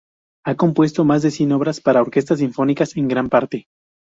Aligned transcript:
Ha 0.47 0.55
compuesto 0.55 1.05
más 1.05 1.21
de 1.21 1.29
cien 1.29 1.51
obras 1.51 1.79
para 1.79 2.01
orquestas 2.01 2.39
sinfónicas 2.39 2.97
en 2.97 3.07
gran 3.07 3.29
parte. 3.29 3.67